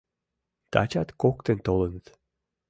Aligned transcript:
Тачат 0.71 1.09
коктын 1.21 1.57
толыныт. 1.65 2.05